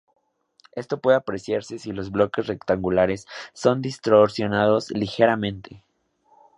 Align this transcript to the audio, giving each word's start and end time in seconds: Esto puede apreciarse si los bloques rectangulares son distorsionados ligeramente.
Esto 0.71 0.99
puede 0.99 1.17
apreciarse 1.17 1.77
si 1.77 1.91
los 1.91 2.09
bloques 2.09 2.47
rectangulares 2.47 3.27
son 3.53 3.83
distorsionados 3.83 4.89
ligeramente. 4.89 5.83